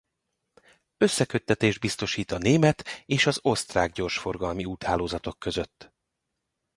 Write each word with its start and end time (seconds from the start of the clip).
Összeköttetést 0.97 1.79
biztosít 1.79 2.31
a 2.31 2.37
német 2.37 2.83
és 3.05 3.25
az 3.25 3.39
osztrák 3.41 3.91
gyorsforgalmi 3.91 4.65
úthálózatok 4.65 5.39
között. 5.39 5.93